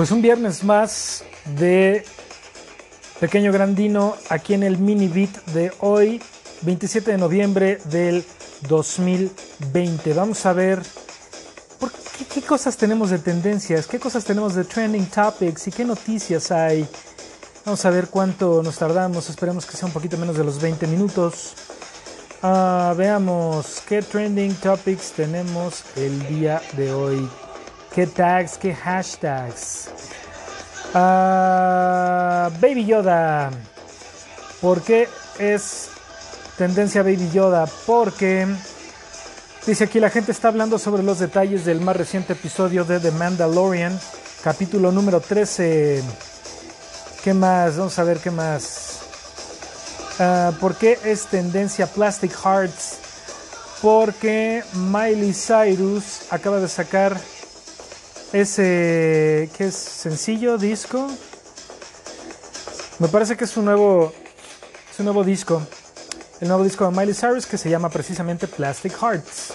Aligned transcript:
Pues 0.00 0.12
un 0.12 0.22
viernes 0.22 0.64
más 0.64 1.24
de 1.58 2.04
Pequeño 3.20 3.52
Grandino 3.52 4.16
aquí 4.30 4.54
en 4.54 4.62
el 4.62 4.78
Mini 4.78 5.08
Beat 5.08 5.44
de 5.52 5.72
hoy, 5.80 6.22
27 6.62 7.10
de 7.10 7.18
noviembre 7.18 7.78
del 7.84 8.24
2020. 8.68 10.14
Vamos 10.14 10.44
a 10.46 10.52
ver 10.52 10.82
qué 12.32 12.42
cosas 12.42 12.76
tenemos 12.76 13.10
de 13.10 13.18
tendencias, 13.18 13.86
qué 13.86 13.98
cosas 13.98 14.24
tenemos 14.24 14.54
de 14.54 14.64
trending 14.64 15.06
topics 15.06 15.68
y 15.68 15.72
qué 15.72 15.84
noticias 15.84 16.50
hay. 16.50 16.86
Vamos 17.64 17.84
a 17.84 17.90
ver 17.90 18.08
cuánto 18.08 18.62
nos 18.62 18.78
tardamos. 18.78 19.28
Esperemos 19.28 19.66
que 19.66 19.76
sea 19.76 19.86
un 19.86 19.92
poquito 19.92 20.16
menos 20.16 20.36
de 20.36 20.44
los 20.44 20.60
20 20.60 20.86
minutos. 20.86 21.54
Ah, 22.42 22.94
veamos 22.96 23.82
qué 23.86 24.00
trending 24.00 24.54
topics 24.54 25.12
tenemos 25.12 25.84
el 25.96 26.26
día 26.28 26.62
de 26.72 26.92
hoy. 26.92 27.28
¿Qué 27.94 28.06
tags? 28.06 28.56
¿Qué 28.56 28.74
hashtags? 28.74 29.90
Ah, 30.94 32.50
Baby 32.60 32.86
Yoda. 32.86 33.50
¿Por 34.60 34.80
qué 34.82 35.08
es 35.38 35.90
tendencia 36.60 37.02
Baby 37.02 37.30
Yoda? 37.32 37.66
Porque 37.86 38.46
dice 39.66 39.84
aquí 39.84 39.98
la 39.98 40.10
gente 40.10 40.30
está 40.30 40.48
hablando 40.48 40.78
sobre 40.78 41.02
los 41.02 41.18
detalles 41.18 41.64
del 41.64 41.80
más 41.80 41.96
reciente 41.96 42.34
episodio 42.34 42.84
de 42.84 43.00
The 43.00 43.12
Mandalorian, 43.12 43.98
capítulo 44.44 44.92
número 44.92 45.22
13. 45.22 46.02
¿Qué 47.24 47.32
más? 47.32 47.78
Vamos 47.78 47.98
a 47.98 48.04
ver 48.04 48.18
qué 48.18 48.30
más. 48.30 48.98
Ah, 50.18 50.52
¿Por 50.60 50.74
qué 50.74 50.98
es 51.02 51.28
tendencia 51.28 51.86
Plastic 51.86 52.32
Hearts? 52.44 52.98
Porque 53.80 54.62
Miley 54.74 55.32
Cyrus 55.32 56.30
acaba 56.30 56.60
de 56.60 56.68
sacar 56.68 57.18
ese 58.34 59.48
¿qué 59.56 59.68
es 59.68 59.76
sencillo 59.76 60.58
disco. 60.58 61.08
Me 62.98 63.08
parece 63.08 63.34
que 63.38 63.44
es 63.44 63.56
un 63.56 63.64
nuevo 63.64 64.12
es 64.92 64.98
un 64.98 65.06
nuevo 65.06 65.24
disco. 65.24 65.62
El 66.40 66.48
nuevo 66.48 66.64
disco 66.64 66.90
de 66.90 66.96
Miley 66.96 67.14
Cyrus 67.14 67.44
que 67.44 67.58
se 67.58 67.68
llama 67.68 67.90
precisamente 67.90 68.46
Plastic 68.46 68.98
Hearts. 68.98 69.52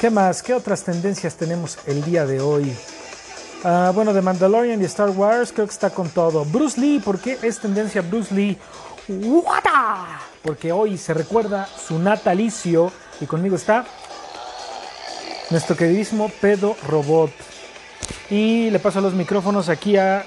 ¿Qué 0.00 0.08
más? 0.08 0.42
¿Qué 0.42 0.54
otras 0.54 0.82
tendencias 0.82 1.34
tenemos 1.34 1.76
el 1.86 2.02
día 2.02 2.24
de 2.24 2.40
hoy? 2.40 2.74
Ah, 3.64 3.92
bueno, 3.94 4.14
de 4.14 4.22
Mandalorian 4.22 4.80
y 4.80 4.86
Star 4.86 5.10
Wars 5.10 5.52
creo 5.52 5.66
que 5.66 5.74
está 5.74 5.90
con 5.90 6.08
todo. 6.08 6.46
Bruce 6.46 6.80
Lee, 6.80 7.00
¿por 7.00 7.18
qué 7.18 7.38
es 7.42 7.58
tendencia 7.58 8.00
Bruce 8.00 8.34
Lee? 8.34 8.56
¡Wata! 9.08 10.20
Porque 10.42 10.72
hoy 10.72 10.96
se 10.96 11.12
recuerda 11.12 11.66
su 11.66 11.98
natalicio 11.98 12.90
y 13.20 13.26
conmigo 13.26 13.56
está 13.56 13.84
nuestro 15.50 15.76
queridísimo 15.76 16.30
Pedo 16.40 16.76
Robot. 16.88 17.30
Y 18.30 18.70
le 18.70 18.78
paso 18.78 19.02
los 19.02 19.12
micrófonos 19.12 19.68
aquí 19.68 19.98
a 19.98 20.24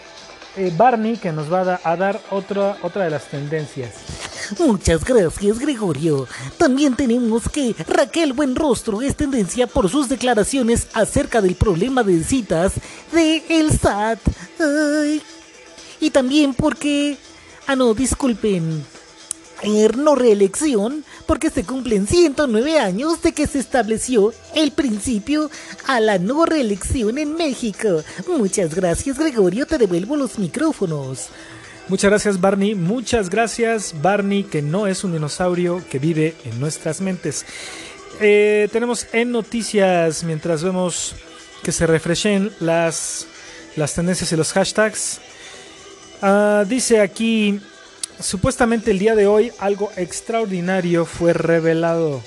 eh, 0.56 0.72
Barney 0.78 1.18
que 1.18 1.32
nos 1.32 1.52
va 1.52 1.80
a, 1.84 1.92
a 1.92 1.98
dar 1.98 2.20
otra, 2.30 2.78
otra 2.84 3.06
de 3.06 3.10
las 3.10 3.26
tendencias. 3.26 4.13
Muchas 4.60 5.04
gracias, 5.04 5.60
Gregorio. 5.60 6.28
También 6.58 6.96
tenemos 6.96 7.50
que 7.50 7.76
Raquel 7.88 8.34
Buenrostro 8.34 9.02
es 9.02 9.16
tendencia 9.16 9.68
por 9.68 9.90
sus 9.90 10.10
declaraciones 10.10 10.88
acerca 10.94 11.42
del 11.42 11.56
problema 11.56 12.04
de 12.04 12.24
citas 12.24 12.74
de 13.12 13.44
el 13.50 13.72
SAT. 13.72 14.20
Y 16.00 16.10
también 16.10 16.54
porque... 16.54 17.18
Ah, 17.68 17.76
no, 17.76 17.94
disculpen. 17.94 18.84
Eh, 19.62 19.90
no 19.96 20.16
reelección, 20.16 21.06
porque 21.26 21.50
se 21.50 21.64
cumplen 21.64 22.06
109 22.06 22.80
años 22.80 23.22
de 23.22 23.32
que 23.32 23.48
se 23.48 23.60
estableció 23.60 24.34
el 24.56 24.74
principio 24.74 25.50
a 25.88 26.02
la 26.02 26.18
no 26.18 26.46
reelección 26.46 27.18
en 27.18 27.36
México. 27.36 28.04
Muchas 28.28 28.76
gracias, 28.76 29.18
Gregorio. 29.18 29.66
Te 29.66 29.78
devuelvo 29.78 30.18
los 30.18 30.38
micrófonos. 30.38 31.30
Muchas 31.90 32.10
gracias 32.10 32.40
Barney, 32.40 32.76
muchas 32.76 33.30
gracias 33.30 33.94
Barney 34.02 34.46
que 34.46 34.62
no 34.62 34.88
es 34.88 35.04
un 35.04 35.12
dinosaurio 35.12 35.84
que 35.90 36.00
vive 36.00 36.34
en 36.46 36.60
nuestras 36.62 37.02
mentes. 37.02 37.46
Eh, 38.22 38.70
tenemos 38.72 39.08
en 39.12 39.32
noticias 39.32 40.24
mientras 40.24 40.64
vemos 40.64 41.14
que 41.62 41.74
se 41.74 41.86
refreshen 41.86 42.52
las, 42.62 43.28
las 43.76 43.94
tendencias 43.94 44.32
y 44.32 44.38
los 44.38 44.54
hashtags. 44.54 45.20
Ah, 46.22 46.64
dice 46.66 47.02
aquí, 47.02 47.60
supuestamente 48.18 48.92
el 48.92 49.00
día 49.00 49.14
de 49.14 49.28
hoy 49.28 49.52
algo 49.60 49.92
extraordinario 49.98 51.06
fue 51.06 51.34
revelado. 51.34 52.22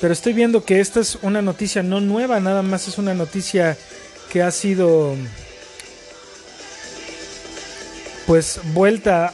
Pero 0.00 0.14
estoy 0.14 0.32
viendo 0.32 0.64
que 0.64 0.80
esta 0.80 1.00
es 1.00 1.18
una 1.20 1.42
noticia 1.42 1.82
no 1.82 2.00
nueva, 2.00 2.40
nada 2.40 2.62
más 2.62 2.88
es 2.88 2.96
una 2.96 3.12
noticia 3.12 3.76
que 4.32 4.42
ha 4.42 4.50
sido 4.50 5.14
pues 8.26 8.60
vuelta 8.72 9.32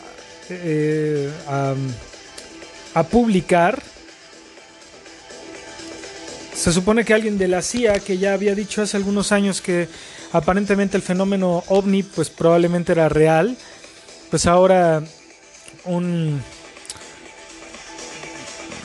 eh, 0.50 1.30
a, 1.46 1.74
a 2.94 3.02
publicar. 3.04 3.82
Se 6.54 6.72
supone 6.72 7.04
que 7.04 7.14
alguien 7.14 7.38
de 7.38 7.48
la 7.48 7.62
CIA 7.62 8.00
que 8.00 8.18
ya 8.18 8.32
había 8.32 8.54
dicho 8.54 8.82
hace 8.82 8.96
algunos 8.96 9.30
años 9.30 9.60
que 9.60 9.88
aparentemente 10.32 10.96
el 10.96 11.02
fenómeno 11.02 11.62
ovni 11.68 12.02
pues 12.02 12.30
probablemente 12.30 12.92
era 12.92 13.08
real, 13.08 13.56
pues 14.30 14.46
ahora 14.46 15.02
un 15.84 16.42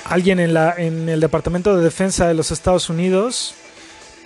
alguien 0.05 0.39
en 0.39 0.53
la 0.53 0.75
en 0.77 1.09
el 1.09 1.19
Departamento 1.19 1.75
de 1.75 1.83
Defensa 1.83 2.27
de 2.27 2.33
los 2.33 2.51
Estados 2.51 2.89
Unidos 2.89 3.55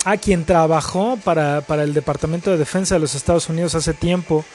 a 0.06 0.18
quien 0.18 0.46
trabajó 0.46 1.18
para, 1.24 1.62
para 1.62 1.84
el 1.84 1.94
Departamento 1.94 2.52
de 2.52 2.58
Defensa 2.58 2.96
de 2.96 3.02
los 3.02 3.16
Estados 3.16 3.50
Unidos 3.50 3.76
hace 3.76 3.94
tiempo 3.94 4.46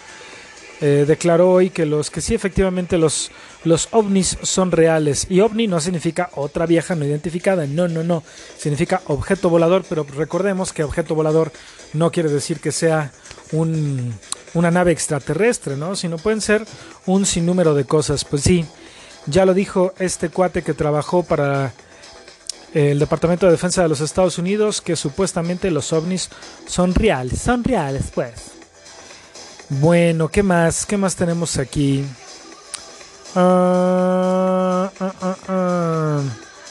eh, 0.84 1.04
declaró 1.06 1.48
hoy 1.48 1.70
que 1.70 1.86
los 1.86 2.10
que 2.10 2.20
sí 2.20 2.34
efectivamente 2.34 2.98
los 2.98 3.30
los 3.62 3.88
ovnis 3.92 4.36
son 4.42 4.72
reales. 4.72 5.28
Y 5.30 5.38
ovni 5.38 5.68
no 5.68 5.80
significa 5.80 6.30
otra 6.34 6.66
vieja 6.66 6.96
no 6.96 7.04
identificada. 7.04 7.66
No 7.68 7.86
no 7.86 8.02
no. 8.02 8.24
Significa 8.58 9.00
objeto 9.06 9.48
volador 9.48 9.84
pero 9.88 10.04
recordemos 10.16 10.72
que 10.72 10.82
objeto 10.82 11.14
volador 11.14 11.52
no 11.92 12.10
quiere 12.10 12.30
decir 12.30 12.58
que 12.58 12.72
sea 12.72 13.12
un, 13.52 14.12
una 14.54 14.72
nave 14.72 14.90
extraterrestre 14.90 15.76
no 15.76 15.94
sino 15.94 16.18
pueden 16.18 16.40
ser 16.40 16.66
un 17.06 17.26
sinnúmero 17.26 17.74
de 17.76 17.84
cosas. 17.84 18.24
Pues 18.24 18.42
sí 18.42 18.66
ya 19.26 19.46
lo 19.46 19.54
dijo 19.54 19.94
este 20.00 20.30
cuate 20.30 20.62
que 20.62 20.74
trabajó 20.74 21.22
para 21.22 21.72
el 22.74 22.98
Departamento 22.98 23.46
de 23.46 23.52
Defensa 23.52 23.82
de 23.82 23.88
los 23.88 24.00
Estados 24.00 24.36
Unidos 24.36 24.80
que 24.80 24.96
supuestamente 24.96 25.70
los 25.70 25.92
ovnis 25.92 26.28
son 26.66 26.92
reales 26.92 27.40
son 27.40 27.62
reales 27.62 28.10
pues 28.12 28.61
bueno, 29.68 30.28
¿qué 30.28 30.42
más? 30.42 30.86
¿Qué 30.86 30.96
más 30.96 31.16
tenemos 31.16 31.58
aquí? 31.58 32.04
Ah, 33.34 34.90
ah, 35.00 35.36
ah. 35.48 36.20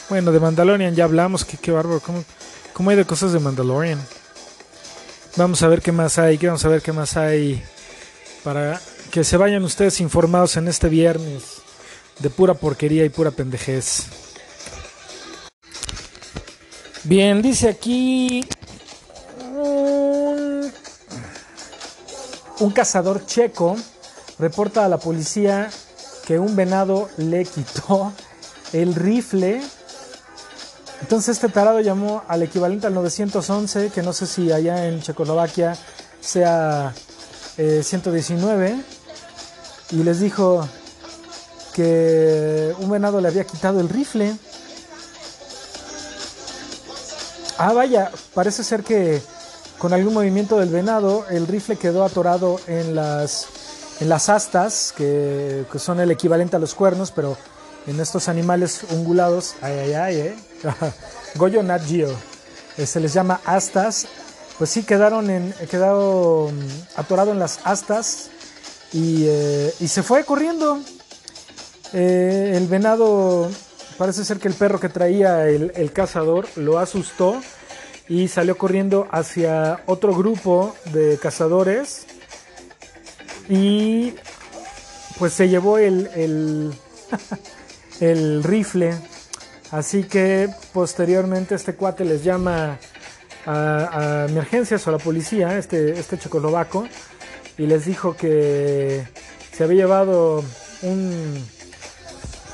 Bueno, 0.08 0.32
de 0.32 0.40
Mandalorian 0.40 0.94
ya 0.94 1.04
hablamos. 1.04 1.44
Qué, 1.44 1.56
qué 1.56 1.72
bárbaro. 1.72 2.00
¿Cómo, 2.00 2.24
¿Cómo 2.72 2.90
hay 2.90 2.96
de 2.96 3.04
cosas 3.04 3.32
de 3.32 3.40
Mandalorian? 3.40 4.00
Vamos 5.36 5.62
a 5.62 5.68
ver 5.68 5.82
qué 5.82 5.92
más 5.92 6.18
hay. 6.18 6.38
¿Qué 6.38 6.46
vamos 6.46 6.64
a 6.64 6.68
ver 6.68 6.82
qué 6.82 6.92
más 6.92 7.16
hay? 7.16 7.62
Para 8.44 8.80
que 9.10 9.24
se 9.24 9.36
vayan 9.36 9.62
ustedes 9.64 10.00
informados 10.00 10.56
en 10.56 10.68
este 10.68 10.88
viernes 10.88 11.62
de 12.18 12.30
pura 12.30 12.54
porquería 12.54 13.04
y 13.04 13.08
pura 13.08 13.30
pendejez. 13.30 14.06
Bien, 17.04 17.42
dice 17.42 17.68
aquí 17.68 18.46
un 22.62 22.70
cazador 22.70 23.26
checo 23.26 23.76
reporta 24.38 24.84
a 24.84 24.88
la 24.88 24.98
policía 24.98 25.68
que 26.24 26.38
un 26.38 26.54
venado 26.54 27.08
le 27.16 27.44
quitó 27.44 28.12
el 28.72 28.94
rifle. 28.94 29.60
Entonces 31.00 31.36
este 31.36 31.48
tarado 31.48 31.80
llamó 31.80 32.22
al 32.28 32.44
equivalente 32.44 32.86
al 32.86 32.94
911, 32.94 33.90
que 33.90 34.02
no 34.02 34.12
sé 34.12 34.26
si 34.26 34.52
allá 34.52 34.86
en 34.86 35.02
Checoslovaquia 35.02 35.76
sea 36.20 36.94
eh, 37.58 37.82
119, 37.82 38.76
y 39.90 39.96
les 40.04 40.20
dijo 40.20 40.66
que 41.74 42.72
un 42.78 42.90
venado 42.90 43.20
le 43.20 43.26
había 43.26 43.44
quitado 43.44 43.80
el 43.80 43.88
rifle. 43.88 44.36
Ah, 47.58 47.72
vaya, 47.72 48.12
parece 48.34 48.62
ser 48.62 48.84
que 48.84 49.20
con 49.78 49.92
algún 49.92 50.14
movimiento 50.14 50.58
del 50.58 50.68
venado 50.68 51.26
el 51.28 51.46
rifle 51.46 51.76
quedó 51.76 52.04
atorado 52.04 52.60
en 52.66 52.94
las, 52.94 53.46
en 54.00 54.08
las 54.08 54.28
astas, 54.28 54.94
que, 54.96 55.64
son 55.76 56.00
el 56.00 56.10
equivalente 56.10 56.56
a 56.56 56.58
los 56.58 56.74
cuernos, 56.74 57.10
pero 57.10 57.36
en 57.86 57.98
estos 58.00 58.28
animales 58.28 58.84
ungulados, 58.90 59.54
ay, 59.60 59.78
ay, 59.78 59.92
ay, 59.94 60.16
eh, 60.16 60.36
Goyo 61.34 61.62
Nat 61.62 61.84
Geo. 61.84 62.14
Eh, 62.76 62.86
se 62.86 63.00
les 63.00 63.12
llama 63.12 63.40
astas. 63.44 64.06
Pues 64.58 64.70
sí, 64.70 64.82
quedaron 64.82 65.30
en, 65.30 65.52
quedado 65.70 66.50
mm, 66.50 67.00
atorado 67.00 67.32
en 67.32 67.38
las 67.38 67.60
astas 67.64 68.30
y, 68.92 69.24
eh, 69.26 69.72
se 69.86 70.02
fue 70.02 70.24
corriendo. 70.24 70.80
Eh, 71.92 72.52
el 72.56 72.68
venado, 72.68 73.50
parece 73.98 74.24
ser 74.24 74.38
que 74.38 74.48
el 74.48 74.54
perro 74.54 74.80
que 74.80 74.88
traía 74.88 75.48
el 75.48 75.92
cazador 75.92 76.46
lo 76.56 76.78
asustó 76.78 77.40
y 78.08 78.28
salió 78.28 78.58
corriendo 78.58 79.08
hacia 79.10 79.82
otro 79.86 80.14
grupo 80.14 80.74
de 80.92 81.18
cazadores 81.18 82.06
y 83.48 84.14
pues 85.18 85.32
se 85.32 85.48
llevó 85.48 85.78
el, 85.78 86.72
el, 88.00 88.42
rifle. 88.44 88.94
Así 89.70 90.04
que 90.04 90.48
posteriormente 90.72 91.54
este 91.54 91.74
cuate 91.74 92.04
les 92.04 92.24
llama 92.24 92.78
a, 93.46 94.24
a 94.24 94.28
emergencias 94.28 94.86
o 94.86 94.90
a 94.90 94.92
la 94.94 94.98
policía, 94.98 95.56
este, 95.58 95.98
este 95.98 96.18
checoslovaco, 96.18 96.86
y 97.56 97.66
les 97.66 97.84
dijo 97.86 98.16
que 98.16 99.06
se 99.52 99.64
había 99.64 99.82
llevado 99.84 100.44
un, 100.82 101.44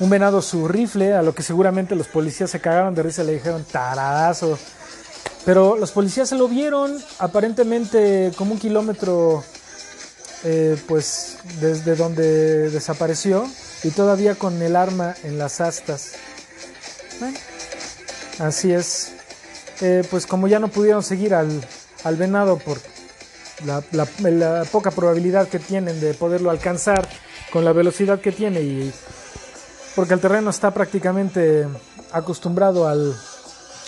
un 0.00 0.10
venado 0.10 0.42
su 0.42 0.68
rifle, 0.68 1.14
a 1.14 1.22
lo 1.22 1.34
que 1.34 1.42
seguramente 1.42 1.94
los 1.94 2.08
policías 2.08 2.50
se 2.50 2.60
cagaron 2.60 2.94
de 2.94 3.02
risa 3.02 3.22
y 3.22 3.26
le 3.26 3.34
dijeron 3.34 3.64
taradazo. 3.64 4.58
Pero 5.48 5.78
los 5.78 5.92
policías 5.92 6.28
se 6.28 6.36
lo 6.36 6.46
vieron 6.46 7.02
aparentemente 7.18 8.32
como 8.36 8.52
un 8.52 8.58
kilómetro 8.58 9.42
eh, 10.44 10.76
pues 10.86 11.38
desde 11.58 11.96
donde 11.96 12.68
desapareció 12.68 13.48
y 13.82 13.88
todavía 13.88 14.34
con 14.34 14.60
el 14.60 14.76
arma 14.76 15.14
en 15.22 15.38
las 15.38 15.62
astas. 15.62 16.16
Así 18.38 18.74
es. 18.74 19.12
Eh, 19.80 20.06
pues 20.10 20.26
como 20.26 20.48
ya 20.48 20.58
no 20.58 20.68
pudieron 20.68 21.02
seguir 21.02 21.32
al, 21.32 21.66
al 22.04 22.16
venado 22.16 22.58
por 22.58 22.76
la, 23.64 23.80
poca 24.70 24.90
probabilidad 24.90 25.48
que 25.48 25.58
tienen 25.58 25.98
de 25.98 26.12
poderlo 26.12 26.50
alcanzar 26.50 27.08
con 27.54 27.64
la 27.64 27.72
velocidad 27.72 28.20
que 28.20 28.32
tiene 28.32 28.60
y 28.60 28.92
porque 29.96 30.12
el 30.12 30.20
terreno 30.20 30.50
está 30.50 30.74
prácticamente 30.74 31.66
acostumbrado 32.12 32.86
al, 32.86 33.16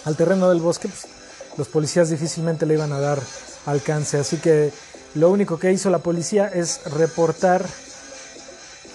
al 0.07 0.17
terreno 0.17 0.49
del 0.49 0.61
bosque, 0.61 0.89
pues, 0.89 1.10
los 1.57 1.69
policías 1.69 2.11
difícilmente 2.11 2.67
le 2.67 2.75
iban 2.75 2.93
a 2.93 3.01
dar 3.01 3.21
alcance. 3.67 4.19
Así 4.19 4.37
que 4.39 4.73
lo 5.15 5.31
único 5.31 5.59
que 5.59 5.73
hizo 5.73 5.91
la 5.91 5.99
policía 5.99 6.49
es 6.49 6.81
reportar, 6.85 7.65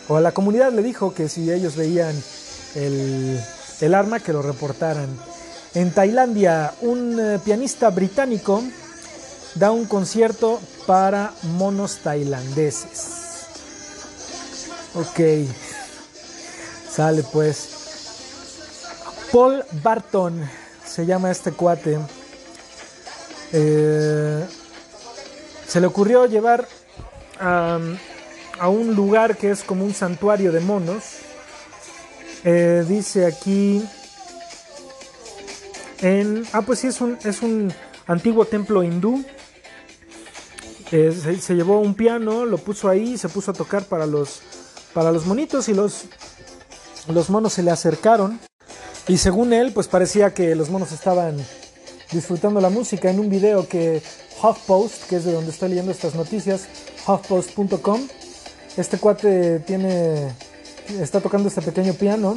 o 0.08 0.18
a 0.18 0.22
la 0.22 0.32
comunidad 0.32 0.72
le 0.72 0.84
dijo 0.84 1.14
que 1.14 1.30
si 1.30 1.52
ellos 1.52 1.76
veían 1.76 2.16
el, 2.76 3.40
el 3.82 3.94
arma, 3.94 4.20
que 4.20 4.34
lo 4.34 4.42
reportaran. 4.42 5.10
En 5.74 5.92
Tailandia, 5.92 6.74
un 6.82 7.20
eh, 7.20 7.40
pianista 7.44 7.90
británico 7.90 8.64
da 9.56 9.72
un 9.72 9.86
concierto 9.86 10.62
para 10.86 11.34
monos 11.44 12.00
tailandeses. 12.04 13.16
Ok, 14.94 15.20
sale 16.90 17.24
pues. 17.24 17.70
Paul 19.32 19.66
Barton 19.84 20.50
se 20.86 21.06
llama 21.06 21.32
este 21.32 21.52
cuate. 21.52 22.00
Eh, 23.54 24.46
se 25.68 25.80
le 25.80 25.88
ocurrió 25.88 26.26
llevar 26.26 26.68
a, 27.40 27.80
a, 28.60 28.70
un 28.70 28.96
lugar 28.96 29.38
que 29.38 29.52
es 29.52 29.64
como 29.64 29.86
un 29.86 29.94
santuario 29.94 30.52
de 30.52 30.60
monos. 30.60 31.04
Eh, 32.44 32.86
dice 32.88 33.26
aquí 33.26 33.84
en 36.02 36.46
ah 36.54 36.62
pues 36.62 36.80
sí 36.80 36.88
es 36.88 37.02
un 37.02 37.18
es 37.24 37.42
un 37.42 37.74
antiguo 38.08 38.46
templo 38.46 38.84
hindú. 38.84 39.24
Eh, 40.92 41.12
se, 41.12 41.42
se, 41.42 41.56
llevó 41.56 41.80
un 41.80 41.96
piano, 41.96 42.46
lo 42.46 42.60
puso 42.60 42.88
ahí, 42.88 43.18
se 43.18 43.28
puso 43.28 43.52
a 43.52 43.54
tocar 43.54 43.86
para 43.86 44.06
los 44.06 44.42
para 44.94 45.12
los 45.12 45.26
monitos 45.26 45.68
y 45.68 45.74
los 45.74 46.06
los 47.08 47.30
monos 47.30 47.54
se 47.54 47.64
le 47.64 47.72
acercaron 47.72 48.40
y 49.08 49.18
según 49.18 49.54
él 49.54 49.72
pues 49.74 49.88
parecía 49.88 50.34
que 50.34 50.56
los 50.56 50.70
monos 50.70 50.92
estaban 50.92 51.38
disfrutando 52.12 52.62
la 52.62 52.70
música 52.70 53.10
en 53.10 53.20
un 53.20 53.30
video 53.30 53.68
que 53.68 54.02
HuffPost, 54.42 55.08
que 55.10 55.18
es 55.18 55.26
de 55.26 55.34
donde 55.34 55.52
estoy 55.52 55.70
leyendo 55.70 55.92
estas 55.92 56.16
noticias, 56.16 56.68
HuffPost.com. 57.08 58.08
Este 58.78 58.98
cuate 58.98 59.60
tiene, 59.60 60.34
está 61.00 61.22
tocando 61.22 61.48
este 61.48 61.62
pequeño 61.62 61.94
piano 61.94 62.36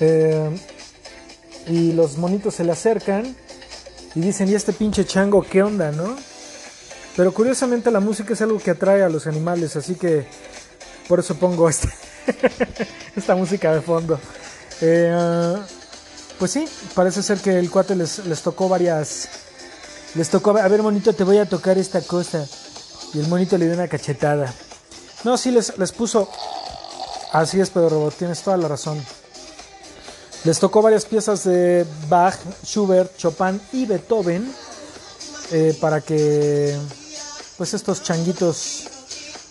eh, 0.00 0.50
y 1.66 1.92
los 1.92 2.18
monitos 2.18 2.54
se 2.54 2.64
le 2.64 2.72
acercan 2.72 3.34
y 4.14 4.20
dicen, 4.20 4.48
¿y 4.48 4.54
este 4.54 4.72
pinche 4.72 5.04
chango 5.04 5.42
qué 5.42 5.62
onda, 5.62 5.92
no? 5.92 6.16
Pero 7.16 7.32
curiosamente 7.32 7.90
la 7.90 8.00
música 8.00 8.34
es 8.34 8.42
algo 8.42 8.58
que 8.58 8.70
atrae 8.70 9.02
a 9.02 9.08
los 9.08 9.26
animales, 9.26 9.76
así 9.76 9.94
que 9.94 10.26
por 11.08 11.20
eso 11.20 11.34
pongo 11.36 11.68
este, 11.68 11.88
esta 13.16 13.34
música 13.34 13.74
de 13.74 13.80
fondo. 13.80 14.20
Eh, 14.82 15.56
pues 16.38 16.50
sí, 16.50 16.68
parece 16.94 17.22
ser 17.22 17.38
que 17.38 17.58
el 17.58 17.70
cuate 17.70 17.94
les, 17.94 18.24
les 18.26 18.42
tocó 18.42 18.68
varias 18.68 19.28
les 20.16 20.30
tocó, 20.30 20.56
a 20.56 20.68
ver 20.68 20.82
monito, 20.82 21.12
te 21.12 21.24
voy 21.24 21.36
a 21.36 21.46
tocar 21.46 21.76
esta 21.76 22.00
cosa. 22.00 22.46
Y 23.12 23.18
el 23.18 23.28
monito 23.28 23.58
le 23.58 23.66
dio 23.66 23.74
una 23.74 23.86
cachetada. 23.86 24.52
No, 25.24 25.36
sí, 25.36 25.50
les, 25.50 25.76
les 25.76 25.92
puso... 25.92 26.30
Así 27.32 27.60
es, 27.60 27.68
Pedro 27.68 27.90
Robot, 27.90 28.14
tienes 28.14 28.40
toda 28.40 28.56
la 28.56 28.66
razón. 28.66 28.98
Les 30.44 30.58
tocó 30.58 30.80
varias 30.80 31.04
piezas 31.04 31.44
de 31.44 31.84
Bach, 32.08 32.38
Schubert, 32.64 33.14
Chopin 33.18 33.60
y 33.72 33.84
Beethoven 33.84 34.50
eh, 35.52 35.76
para 35.80 36.00
que 36.00 36.78
pues 37.58 37.74
estos 37.74 38.02
changuitos 38.02 38.84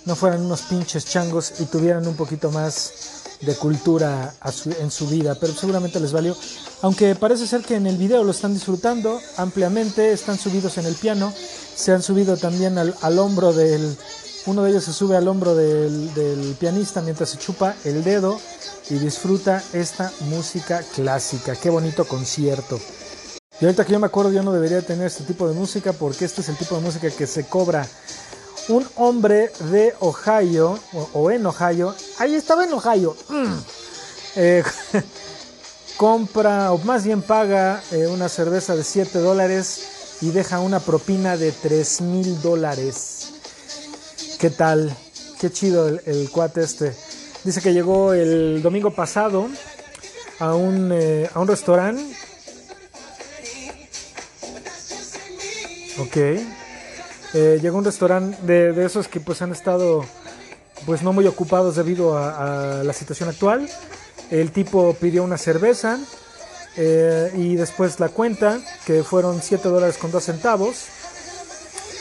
no 0.05 0.15
fueran 0.15 0.41
unos 0.41 0.61
pinches 0.63 1.05
changos 1.05 1.53
y 1.59 1.65
tuvieran 1.65 2.07
un 2.07 2.15
poquito 2.15 2.49
más 2.49 2.91
de 3.41 3.55
cultura 3.55 4.33
en 4.79 4.91
su 4.91 5.07
vida, 5.07 5.35
pero 5.39 5.53
seguramente 5.53 5.99
les 5.99 6.11
valió. 6.11 6.35
Aunque 6.81 7.15
parece 7.15 7.47
ser 7.47 7.61
que 7.61 7.75
en 7.75 7.87
el 7.87 7.97
video 7.97 8.23
lo 8.23 8.31
están 8.31 8.53
disfrutando 8.53 9.19
ampliamente, 9.37 10.11
están 10.11 10.37
subidos 10.37 10.77
en 10.77 10.85
el 10.85 10.95
piano, 10.95 11.33
se 11.75 11.91
han 11.91 12.01
subido 12.01 12.37
también 12.37 12.77
al, 12.77 12.95
al 13.01 13.19
hombro 13.19 13.53
del... 13.53 13.97
Uno 14.47 14.61
de 14.61 14.69
ellos 14.69 14.83
se 14.83 14.93
sube 14.93 15.17
al 15.17 15.27
hombro 15.27 15.55
del, 15.55 16.13
del, 16.13 16.55
pianista 16.59 17.01
mientras 17.01 17.29
se 17.31 17.39
chupa 17.39 17.73
el 17.83 18.03
dedo 18.03 18.39
y 18.91 18.95
disfruta 18.95 19.63
esta 19.73 20.11
música 20.29 20.83
clásica. 20.93 21.55
Qué 21.55 21.71
bonito 21.71 22.05
concierto. 22.05 22.79
Y 23.59 23.65
ahorita 23.65 23.85
que 23.85 23.93
yo 23.93 23.99
me 23.99 24.05
acuerdo, 24.05 24.31
yo 24.31 24.43
no 24.43 24.53
debería 24.53 24.83
tener 24.83 25.07
este 25.07 25.23
tipo 25.23 25.47
de 25.47 25.55
música 25.55 25.93
porque 25.93 26.25
este 26.25 26.41
es 26.41 26.49
el 26.49 26.57
tipo 26.57 26.75
de 26.75 26.81
música 26.81 27.09
que 27.09 27.25
se 27.25 27.45
cobra. 27.45 27.87
Un 28.67 28.87
hombre 28.95 29.51
de 29.71 29.93
Ohio, 29.99 30.79
o, 31.13 31.29
en 31.29 31.45
Ohio, 31.45 31.93
ahí 32.17 32.33
estaba 32.33 32.63
en 32.63 32.73
Ohio, 32.73 33.15
mm. 33.29 33.53
eh, 34.37 34.63
compra, 35.97 36.71
o 36.71 36.79
más 36.79 37.03
bien 37.03 37.21
paga 37.21 37.83
eh, 37.91 38.07
una 38.07 38.27
cerveza 38.27 38.75
de 38.75 38.83
7 38.83 39.19
dólares 39.19 40.17
y 40.21 40.31
deja 40.31 40.59
una 40.59 40.79
propina 40.79 41.37
de 41.37 41.51
3 41.51 42.01
mil 42.01 42.41
dólares. 42.41 43.33
¿Qué 44.39 44.49
tal? 44.49 44.95
Qué 45.39 45.51
chido 45.51 45.87
el, 45.87 46.01
el, 46.05 46.31
cuate 46.31 46.63
este. 46.63 46.95
Dice 47.43 47.61
que 47.61 47.73
llegó 47.73 48.13
el 48.13 48.63
domingo 48.63 48.89
pasado 48.95 49.47
a 50.39 50.55
un, 50.55 50.91
eh, 50.91 51.29
a 51.33 51.39
un 51.39 51.47
restaurante. 51.47 52.03
Ok. 55.99 56.17
Eh, 57.37 57.59
llegó 57.61 57.77
un 57.77 57.83
restaurante 57.83 58.37
de, 58.43 58.85
esos 58.85 59.09
que 59.09 59.19
pues 59.19 59.41
han 59.41 59.51
estado 59.51 60.05
pues 60.85 61.03
no 61.03 61.11
muy 61.11 61.27
ocupados 61.27 61.75
debido 61.75 62.17
a, 62.17 62.81
la 62.81 62.93
situación 62.93 63.27
actual. 63.27 63.69
El 64.31 64.51
tipo 64.51 64.93
pidió 64.93 65.21
una 65.21 65.37
cerveza 65.37 65.99
eh, 66.77 67.29
y 67.35 67.57
después 67.57 67.99
la 67.99 68.07
cuenta, 68.07 68.61
que 68.85 69.03
fueron 69.03 69.41
7 69.41 69.67
dólares 69.67 69.97
con 69.97 70.11
2 70.11 70.23
centavos. 70.23 70.85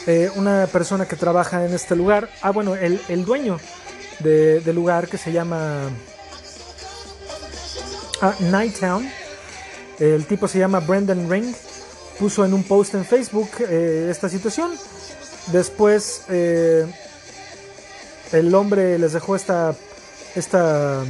Eh, 0.07 0.31
una 0.37 0.69
persona 0.69 1.09
que 1.09 1.17
trabaja 1.17 1.67
en 1.67 1.75
este 1.75 1.97
lugar, 1.97 2.31
ah 2.41 2.53
bueno, 2.53 2.77
el, 2.77 3.25
dueño 3.25 3.59
del 4.21 4.63
de 4.63 4.73
lugar 4.73 5.09
que 5.09 5.19
se 5.19 5.33
llama 5.33 5.91
ah, 8.21 8.35
Nighttown, 8.39 9.11
el 9.99 10.27
tipo 10.27 10.47
se 10.47 10.61
llama 10.61 10.79
Brendan 10.79 11.29
Ring, 11.29 11.53
puso 12.21 12.45
en 12.45 12.55
un 12.55 12.63
post 12.63 12.95
en 12.95 13.05
Facebook 13.05 13.51
esta 13.69 14.29
situación. 14.29 14.71
Después 15.49 16.23
eh, 16.29 16.87
el 18.33 18.55
hombre 18.55 18.99
les 18.99 19.13
dejó 19.13 19.37
esta, 19.37 19.75
esta 20.35 21.03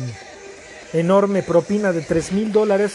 enorme 0.93 1.43
propina 1.43 1.93
de 1.93 2.01
3 2.01 2.33
mil 2.33 2.53
dólares 2.53 2.95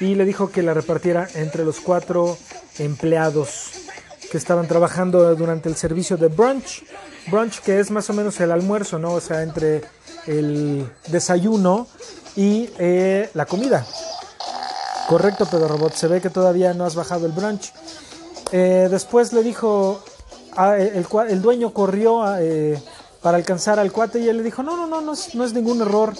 y 0.00 0.14
le 0.14 0.24
dijo 0.24 0.50
que 0.50 0.62
la 0.62 0.74
repartiera 0.74 1.28
entre 1.34 1.64
los 1.64 1.80
cuatro 1.80 2.38
empleados 2.78 3.70
que 4.30 4.38
estaban 4.38 4.66
trabajando 4.66 5.34
durante 5.34 5.68
el 5.68 5.76
servicio 5.76 6.16
de 6.16 6.28
brunch. 6.28 6.84
Brunch 7.30 7.60
que 7.60 7.80
es 7.80 7.90
más 7.90 8.08
o 8.10 8.12
menos 8.12 8.40
el 8.40 8.50
almuerzo, 8.50 8.98
¿no? 8.98 9.12
O 9.12 9.20
sea, 9.20 9.42
entre 9.42 9.82
el 10.26 10.90
desayuno 11.08 11.86
y 12.36 12.70
eh, 12.78 13.28
la 13.34 13.46
comida. 13.46 13.84
Correcto, 15.08 15.46
Pedro 15.46 15.68
Robot. 15.68 15.94
Se 15.94 16.06
ve 16.06 16.20
que 16.20 16.30
todavía 16.30 16.72
no 16.72 16.84
has 16.84 16.94
bajado 16.94 17.26
el 17.26 17.32
brunch. 17.32 17.72
Eh, 18.52 18.88
después 18.90 19.32
le 19.32 19.42
dijo, 19.42 20.02
ah, 20.56 20.76
el, 20.76 21.06
el, 21.28 21.42
dueño 21.42 21.72
corrió 21.72 22.24
eh, 22.38 22.80
para 23.22 23.36
alcanzar 23.36 23.78
al 23.78 23.92
cuate 23.92 24.20
y 24.20 24.28
él 24.28 24.38
le 24.38 24.42
dijo, 24.42 24.62
no, 24.62 24.76
no, 24.76 24.86
no, 24.86 25.00
no 25.00 25.12
es, 25.12 25.34
no 25.34 25.44
es 25.44 25.52
ningún 25.52 25.80
error. 25.80 26.14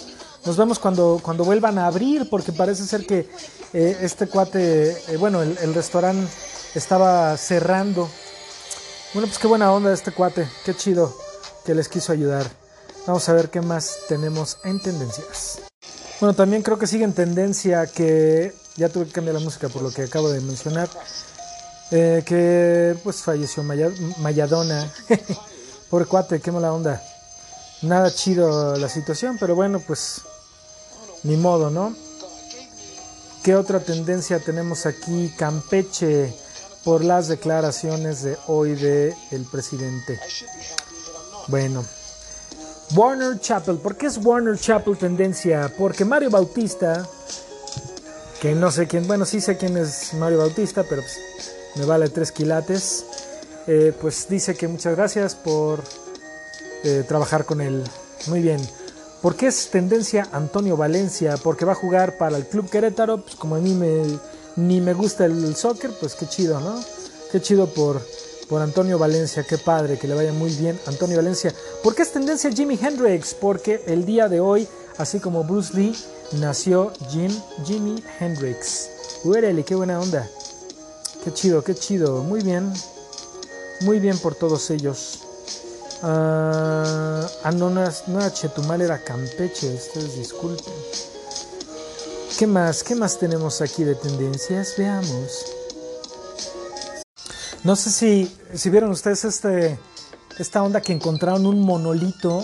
Nos 0.44 0.56
vemos 0.56 0.78
cuando, 0.78 1.20
cuando 1.22 1.44
vuelvan 1.44 1.78
a 1.78 1.87
abrir 1.87 2.28
porque 2.30 2.52
parece 2.52 2.84
ser 2.84 3.06
que 3.06 3.28
eh, 3.72 3.99
este 4.00 4.26
cuate, 4.26 4.96
bueno, 5.18 5.42
el, 5.42 5.56
el 5.58 5.75
restaurante 5.75 6.30
estaba 6.75 7.37
cerrando. 7.37 8.08
Bueno, 9.12 9.26
pues 9.26 9.38
qué 9.38 9.46
buena 9.46 9.72
onda 9.72 9.92
este 9.92 10.12
cuate, 10.12 10.49
qué 10.64 10.75
chido 10.75 11.14
que 11.64 11.75
les 11.75 11.88
quiso 11.88 12.12
ayudar. 12.12 12.46
Vamos 13.06 13.28
a 13.28 13.32
ver 13.32 13.50
qué 13.50 13.60
más 13.60 13.99
tenemos 14.08 14.58
en 14.64 14.80
tendencias. 14.80 15.60
Bueno, 16.20 16.34
también 16.34 16.62
creo 16.62 16.78
que 16.78 16.87
sigue 16.87 17.04
en 17.04 17.14
tendencia 17.14 17.87
que 17.87 18.54
ya 18.76 18.88
tuve 18.88 19.06
que 19.06 19.12
cambiar 19.12 19.34
la 19.34 19.40
música 19.40 19.68
por 19.68 19.82
lo 19.82 19.90
que 19.90 20.02
acabo 20.02 20.28
de 20.30 20.40
mencionar. 20.40 20.88
Eh, 21.90 22.23
que 22.25 22.97
pues 23.02 23.23
falleció 23.23 23.62
Mayadona. 23.62 24.92
Pobre 25.90 26.06
cuate, 26.06 26.40
qué 26.40 26.52
mala 26.52 26.73
onda. 26.73 27.02
Nada 27.82 28.12
chido 28.14 28.76
la 28.76 28.88
situación, 28.88 29.38
pero 29.40 29.54
bueno, 29.54 29.80
pues 29.80 30.23
ni 31.25 31.37
modo, 31.37 31.70
¿no? 31.70 31.94
¿Qué 33.42 33.56
otra 33.56 33.80
tendencia 33.80 34.38
tenemos 34.38 34.87
aquí? 34.87 35.32
Campeche 35.37 36.32
por 36.85 37.02
las 37.02 37.28
declaraciones 37.28 38.23
de 38.23 38.37
hoy 38.47 38.75
de 38.75 39.16
el 39.30 39.44
presidente. 39.44 40.20
Bueno, 41.49 41.85
Warner 42.94 43.40
Chapel. 43.40 43.78
¿Por 43.78 43.97
qué 43.97 44.06
es 44.06 44.18
Warner 44.18 44.59
Chapel 44.59 44.97
tendencia? 44.97 45.73
Porque 45.76 46.04
Mario 46.04 46.30
Bautista, 46.30 47.06
que 48.40 48.54
no 48.54 48.70
sé 48.70 48.87
quién, 48.87 49.06
bueno, 49.06 49.25
sí 49.25 49.40
sé 49.40 49.56
quién 49.56 49.76
es 49.76 50.14
Mario 50.14 50.38
Bautista, 50.38 50.85
pero 50.88 51.02
pues, 51.02 51.18
me 51.77 51.85
vale 51.85 52.09
tres 52.09 52.33
quilates. 52.33 53.05
Eh, 53.67 53.93
pues 54.00 54.27
dice 54.29 54.55
que 54.55 54.69
muchas 54.69 54.97
gracias 54.97 55.35
por 55.35 55.81
eh, 56.85 57.05
trabajar 57.07 57.45
con 57.45 57.61
él. 57.61 57.85
Muy 58.27 58.41
bien. 58.41 58.61
¿Por 59.23 59.37
qué 59.37 59.49
es 59.49 59.69
tendencia 59.71 60.27
Antonio 60.33 60.77
Valencia? 60.77 61.37
Porque 61.43 61.65
va 61.65 61.73
a 61.73 61.77
jugar 61.77 62.17
para 62.17 62.37
el 62.37 62.47
Club 62.47 62.71
Querétaro. 62.71 63.23
Pues 63.23 63.37
como 63.37 63.55
a 63.55 63.59
mí 63.59 63.75
me, 63.75 64.03
ni 64.57 64.81
me 64.81 64.95
gusta 64.95 65.27
el 65.27 65.55
soccer, 65.57 65.91
pues 66.00 66.15
qué 66.15 66.27
chido, 66.27 66.59
¿no? 66.61 66.83
Qué 67.31 67.41
chido 67.41 67.67
por, 67.67 68.00
por 68.49 68.62
Antonio 68.62 68.99
Valencia. 68.99 69.45
Qué 69.47 69.59
padre, 69.59 69.99
que 69.99 70.09
le 70.09 70.15
vaya 70.15 70.33
muy 70.33 70.50
bien 70.55 70.79
Antonio 70.87 71.17
Valencia. 71.19 71.55
¿Por 71.83 71.95
qué 71.95 72.03
es 72.03 72.12
tendencia 72.12 72.50
Jimi 72.50 72.79
Hendrix? 72.81 73.35
Porque 73.35 73.83
el 73.87 74.07
día 74.07 74.29
de 74.29 74.41
hoy, 74.41 74.67
así 74.97 75.21
como 75.21 75.45
Bruce 75.45 75.75
Lee, 75.75 75.95
nació 76.33 76.93
Jim, 77.11 77.31
Jimi 77.65 78.03
Hendrix. 78.19 78.89
Uérele, 79.25 79.65
qué 79.65 79.75
buena 79.75 80.00
onda. 80.00 80.29
Qué 81.25 81.33
chido, 81.33 81.62
qué 81.62 81.75
chido. 81.75 82.23
Muy 82.23 82.43
bien. 82.43 82.73
Muy 83.83 84.00
bien 84.00 84.19
por 84.19 84.35
todos 84.35 84.71
ellos. 84.71 85.21
Ah, 86.03 87.50
no, 87.55 87.69
no, 87.71 87.85
no, 88.07 88.31
Chetumal 88.31 88.81
era 88.81 89.03
Campeche, 89.03 89.75
ustedes 89.75 90.17
disculpen. 90.17 90.73
¿Qué 92.39 92.47
más? 92.47 92.83
¿Qué 92.83 92.95
más 92.95 93.19
tenemos 93.19 93.61
aquí 93.61 93.85
de 93.85 93.95
tendencias? 93.95 94.75
Veamos. 94.79 95.45
No 97.65 97.77
sé 97.77 97.91
si, 97.91 98.35
si 98.55 98.71
vieron 98.71 98.91
ustedes 98.91 99.25
este, 99.25 99.79
esta 100.39 100.62
onda 100.62 100.81
que 100.81 100.95
encontraron 100.95 101.45
un 101.45 101.61
monolito 101.61 102.43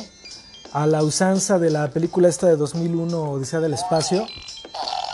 a 0.72 0.86
la 0.86 1.02
usanza 1.02 1.58
de 1.58 1.70
la 1.70 1.90
película 1.90 2.28
esta 2.28 2.46
de 2.46 2.56
2001, 2.56 3.30
Odisea 3.30 3.60
del 3.60 3.72
Espacio. 3.72 4.26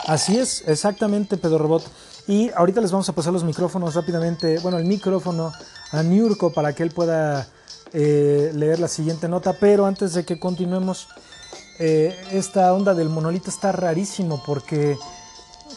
Así 0.07 0.37
es, 0.37 0.63
exactamente, 0.67 1.37
Pedro 1.37 1.59
Robot. 1.59 1.83
Y 2.27 2.49
ahorita 2.51 2.79
les 2.79 2.91
vamos 2.91 3.09
a 3.09 3.13
pasar 3.13 3.33
los 3.33 3.43
micrófonos 3.43 3.95
rápidamente, 3.95 4.59
bueno, 4.59 4.77
el 4.77 4.85
micrófono 4.85 5.51
a 5.91 6.03
Niurko 6.03 6.53
para 6.53 6.73
que 6.73 6.83
él 6.83 6.91
pueda 6.91 7.47
eh, 7.91 8.51
leer 8.55 8.79
la 8.79 8.87
siguiente 8.87 9.27
nota. 9.27 9.53
Pero 9.59 9.85
antes 9.85 10.13
de 10.13 10.23
que 10.23 10.39
continuemos, 10.39 11.09
eh, 11.79 12.15
esta 12.31 12.73
onda 12.73 12.93
del 12.93 13.09
monolito 13.09 13.49
está 13.49 13.71
rarísimo 13.71 14.41
porque 14.45 14.97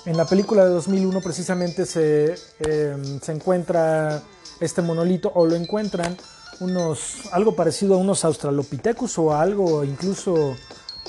en 0.05 0.17
la 0.17 0.25
película 0.25 0.65
de 0.65 0.71
2001 0.71 1.21
precisamente 1.21 1.85
se, 1.85 2.37
em, 2.61 3.21
se 3.21 3.33
encuentra 3.33 4.23
este 4.61 4.83
monolito 4.83 5.33
o 5.35 5.47
lo 5.47 5.57
encuentran 5.57 6.17
unos 6.61 7.27
algo 7.33 7.55
parecido 7.55 7.95
a 7.95 7.99
unos 7.99 8.25
australopithecus 8.25 9.19
o 9.19 9.35
algo 9.35 9.85
incluso 9.85 10.55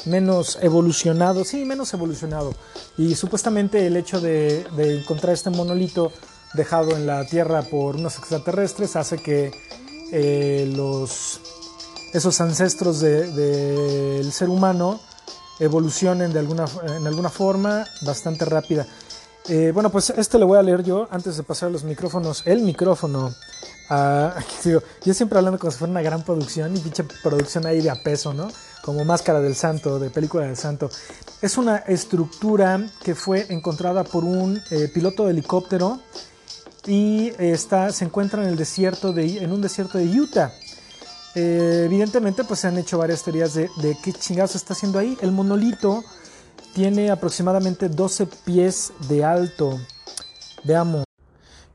menos 0.05 0.57
evolucionado, 0.61 1.43
sí, 1.43 1.65
menos 1.65 1.93
evolucionado. 1.93 2.53
Y 2.97 3.15
supuestamente 3.15 3.87
el 3.87 3.97
hecho 3.97 4.19
de, 4.21 4.65
encontrar 4.77 5.33
este 5.33 5.49
monolito 5.49 6.11
dejado 6.53 6.91
en 6.95 7.07
la 7.07 7.25
Tierra 7.25 7.61
por 7.63 7.95
unos 7.95 8.17
extraterrestres 8.17 8.95
hace 8.95 9.17
que 9.17 9.51
eh, 10.11 10.71
los, 10.75 11.39
esos 12.13 12.39
ancestros 12.41 12.99
del 12.99 14.31
ser 14.31 14.49
humano 14.49 14.99
evolucionen 15.59 16.33
de 16.33 16.39
alguna, 16.39 16.65
en 16.83 17.07
alguna 17.07 17.29
forma 17.29 17.85
bastante 18.01 18.45
rápida. 18.45 18.87
Eh, 19.49 19.71
bueno, 19.73 19.89
pues 19.89 20.09
este 20.09 20.37
lo 20.37 20.47
voy 20.47 20.59
a 20.59 20.61
leer 20.61 20.83
yo 20.83 21.07
antes 21.09 21.37
de 21.37 21.43
pasar 21.43 21.71
los 21.71 21.83
micrófonos, 21.83 22.43
el 22.45 22.61
micrófono. 22.61 23.33
yo 25.05 25.13
siempre 25.13 25.37
hablando 25.37 25.59
como 25.59 25.71
si 25.71 25.77
fuera 25.77 25.91
una 25.91 26.01
gran 26.01 26.23
producción 26.23 26.75
y 26.75 26.79
pinche 26.79 27.03
producción 27.23 27.65
ahí 27.65 27.81
de 27.81 27.89
a 27.89 27.95
peso, 27.95 28.33
¿no? 28.33 28.49
como 28.87 29.03
Máscara 29.03 29.41
del 29.41 29.53
Santo, 29.53 29.99
de 29.99 30.09
Película 30.09 30.45
del 30.45 30.55
Santo. 30.55 30.89
Es 31.41 31.57
una 31.57 31.75
estructura 31.79 32.89
que 33.03 33.15
fue 33.15 33.45
encontrada 33.49 34.05
por 34.05 34.23
un 34.23 34.61
eh, 34.71 34.89
piloto 34.93 35.25
de 35.25 35.31
helicóptero 35.31 35.99
y 36.85 37.33
está, 37.37 37.91
se 37.91 38.05
encuentra 38.05 38.41
en 38.43 38.47
el 38.47 38.55
desierto 38.55 39.11
de, 39.11 39.43
en 39.43 39.51
un 39.51 39.61
desierto 39.61 39.97
de 39.97 40.05
Utah. 40.05 40.53
Eh, 41.35 41.83
evidentemente, 41.85 42.45
pues 42.45 42.61
se 42.61 42.67
han 42.67 42.77
hecho 42.77 42.97
varias 42.97 43.23
teorías 43.23 43.53
de, 43.55 43.69
de 43.81 43.97
qué 44.01 44.13
chingados 44.13 44.55
está 44.55 44.73
haciendo 44.73 44.99
ahí. 44.99 45.17
El 45.21 45.33
monolito 45.33 46.01
tiene 46.73 47.11
aproximadamente 47.11 47.89
12 47.89 48.25
pies 48.45 48.93
de 49.09 49.25
alto. 49.25 49.77
Veamos. 50.63 51.06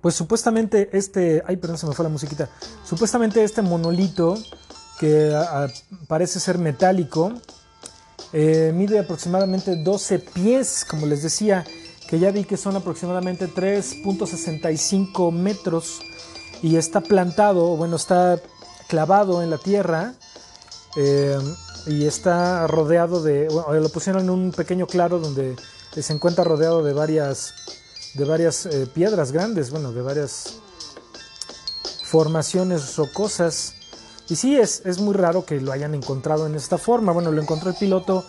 Pues 0.03 0.15
supuestamente 0.15 0.91
este, 0.93 1.43
ay, 1.47 1.57
perdón, 1.57 1.79
se 1.79 1.87
me 1.87 1.95
fue 1.95 2.03
la 2.03 2.11
musiquita. 2.11 2.51
Supuestamente 2.85 3.43
este 3.43 3.63
monolito 3.63 4.37
que 4.99 5.35
parece 6.09 6.39
ser 6.41 6.59
metálico. 6.59 7.33
Eh, 8.35 8.73
mide 8.75 8.99
aproximadamente 8.99 9.83
12 9.83 10.19
pies, 10.19 10.85
como 10.89 11.07
les 11.07 11.23
decía, 11.23 11.65
que 12.09 12.19
ya 12.19 12.31
vi 12.31 12.45
que 12.45 12.57
son 12.57 12.77
aproximadamente 12.77 13.49
3.65 13.49 15.33
metros 15.33 16.01
y 16.63 16.77
está 16.77 17.01
plantado, 17.01 17.77
bueno, 17.77 17.97
está 17.97 18.39
clavado 18.89 19.43
en 19.43 19.51
la 19.51 19.59
tierra 19.59 20.15
eh, 20.97 21.39
y 21.87 22.07
está 22.07 22.67
rodeado 22.67 23.23
de, 23.23 23.49
lo 23.51 23.89
pusieron 23.89 24.25
en 24.25 24.31
un 24.31 24.53
pequeño 24.53 24.87
claro 24.87 25.19
donde 25.19 25.57
se 25.95 26.13
encuentra 26.13 26.45
rodeado 26.45 26.83
de 26.83 26.93
varias, 26.93 27.55
de 28.14 28.25
varias 28.25 28.66
eh, 28.66 28.87
piedras 28.87 29.33
grandes, 29.33 29.71
bueno, 29.71 29.92
de 29.92 30.02
varias 30.02 30.54
formaciones 32.04 32.99
o 32.99 33.11
cosas 33.12 33.75
y 34.33 34.37
sí, 34.37 34.57
es, 34.57 34.83
es 34.87 34.99
muy 34.99 35.14
raro 35.14 35.45
que 35.45 35.61
lo 35.61 35.73
hayan 35.73 35.95
encontrado 35.95 36.47
en 36.47 36.54
esta 36.54 36.78
forma. 36.78 37.12
Bueno, 37.12 37.31
lo 37.31 37.42
encontró 37.42 37.69
el 37.69 37.76
piloto 37.76 38.25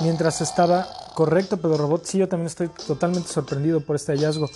mientras 0.00 0.40
estaba 0.40 0.88
correcto, 1.14 1.58
pero 1.58 1.76
robot 1.76 2.06
sí, 2.06 2.16
yo 2.16 2.26
también 2.26 2.46
estoy 2.46 2.68
totalmente 2.68 3.28
sorprendido 3.28 3.80
por 3.80 3.96
este 3.96 4.12
hallazgo. 4.12 4.48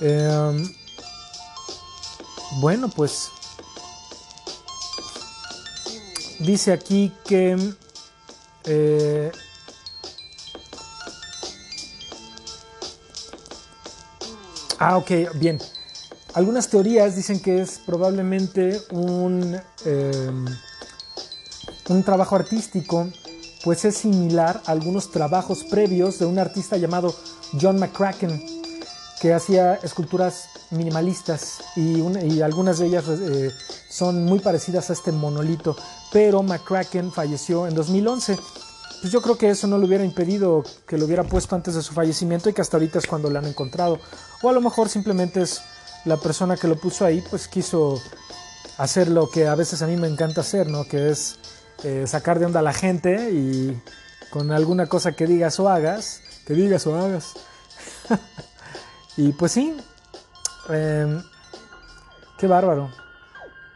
Em, 0.00 0.74
bueno, 2.60 2.88
pues 2.88 3.28
dice 6.38 6.72
aquí 6.72 7.12
que 7.26 7.58
eh, 8.64 9.32
ah, 14.84 14.96
ok, 14.98 15.10
bien. 15.34 15.58
Algunas 16.34 16.68
teorías 16.68 17.16
dicen 17.16 17.40
que 17.40 17.60
es 17.60 17.80
probablemente 17.86 18.80
un, 18.90 19.58
em, 19.84 20.44
un 21.88 22.02
trabajo 22.02 22.36
artístico, 22.36 23.08
pues 23.62 23.84
es 23.84 23.96
similar 23.96 24.60
a 24.66 24.72
algunos 24.72 25.10
trabajos 25.10 25.64
previos 25.64 26.18
de 26.18 26.26
un 26.26 26.38
artista 26.38 26.76
llamado 26.76 27.14
John 27.60 27.78
McCracken, 27.78 28.44
que 29.20 29.32
hacía 29.32 29.74
esculturas 29.76 30.48
minimalistas 30.70 31.60
y, 31.76 32.42
algunas 32.42 32.78
de 32.78 32.86
ellas 32.86 33.04
eh, 33.08 33.50
son 33.88 34.24
muy 34.24 34.40
parecidas 34.40 34.90
a 34.90 34.92
este 34.92 35.12
monolito, 35.12 35.76
pero 36.12 36.42
McCracken 36.42 37.10
falleció 37.12 37.66
en 37.66 37.74
2011. 37.74 38.38
Pues 39.00 39.12
yo 39.12 39.20
creo 39.20 39.36
que 39.36 39.50
eso 39.50 39.66
no 39.66 39.78
le 39.78 39.86
hubiera 39.86 40.04
impedido 40.04 40.64
que 40.86 40.96
lo 40.96 41.04
hubiera 41.04 41.24
puesto 41.24 41.54
antes 41.54 41.74
de 41.74 41.82
su 41.82 41.92
fallecimiento 41.92 42.48
y 42.48 42.52
que 42.52 42.62
hasta 42.62 42.76
ahorita 42.76 42.98
es 42.98 43.06
cuando 43.06 43.30
lo 43.30 43.38
han 43.38 43.46
encontrado. 43.46 43.98
O 44.42 44.48
a 44.48 44.52
lo 44.52 44.60
mejor 44.60 44.88
simplemente 44.88 45.42
es 45.42 45.62
la 46.04 46.16
persona 46.16 46.56
que 46.56 46.68
lo 46.68 46.76
puso 46.76 47.04
ahí 47.04 47.22
pues 47.30 47.48
quiso 47.48 48.00
hacer 48.78 49.08
lo 49.08 49.30
que 49.30 49.46
a 49.46 49.54
veces 49.54 49.82
a 49.82 49.86
mí 49.86 49.96
me 49.96 50.08
encanta 50.08 50.40
hacer, 50.40 50.68
¿no? 50.68 50.84
Que 50.84 51.10
es 51.10 51.36
eh, 51.82 52.04
sacar 52.06 52.38
de 52.38 52.46
onda 52.46 52.60
a 52.60 52.62
la 52.62 52.72
gente 52.72 53.30
y 53.30 53.80
con 54.30 54.50
alguna 54.52 54.86
cosa 54.86 55.12
que 55.12 55.26
digas 55.26 55.60
o 55.60 55.68
hagas, 55.68 56.20
que 56.46 56.54
digas 56.54 56.86
o 56.86 56.96
hagas, 56.96 57.34
Y 59.16 59.32
pues 59.32 59.52
sí, 59.52 59.76
em, 60.68 61.22
qué 62.36 62.48
bárbaro, 62.48 62.90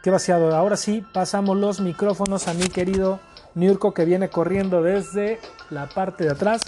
qué 0.03 0.09
vaciado. 0.09 0.53
Ahora 0.55 0.75
sí, 0.75 1.03
pasamos 1.13 1.57
los 1.57 1.79
micrófonos 1.79 2.47
a 2.47 2.53
mi 2.53 2.67
querido 2.67 3.21
Nurko 3.55 3.93
que 3.93 4.05
viene 4.05 4.29
corriendo 4.29 4.81
desde 4.81 5.39
la 5.69 5.87
parte 5.87 6.23
de 6.23 6.31
atrás. 6.31 6.61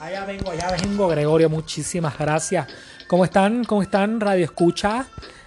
Allá 0.00 0.24
vengo, 0.26 0.50
allá 0.50 0.74
vengo, 0.82 1.08
Gregorio, 1.08 1.48
muchísimas 1.48 2.18
gracias. 2.18 2.66
¿Cómo 3.08 3.24
están? 3.24 3.64
¿Cómo 3.64 3.82
están? 3.82 4.20
Radio 4.20 4.44
Escucha. 4.44 5.06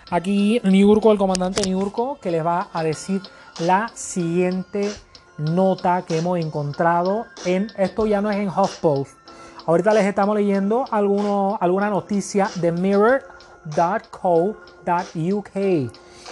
Aquí 0.09 0.61
Niurko, 0.63 1.11
el 1.11 1.17
comandante 1.17 1.61
Niurko, 1.67 2.19
que 2.19 2.31
les 2.31 2.45
va 2.45 2.69
a 2.71 2.83
decir 2.83 3.21
la 3.59 3.91
siguiente 3.93 4.89
nota 5.37 6.03
que 6.07 6.17
hemos 6.17 6.39
encontrado 6.39 7.25
en 7.45 7.67
esto 7.77 8.07
ya 8.07 8.21
no 8.21 8.31
es 8.31 8.37
en 8.37 8.49
HuffPost. 8.49 9.17
Ahorita 9.65 9.93
les 9.93 10.05
estamos 10.05 10.35
leyendo 10.35 10.85
alguno, 10.91 11.57
alguna 11.59 11.89
noticia 11.89 12.49
de 12.55 12.71
mirror.co.uk. 12.71 13.21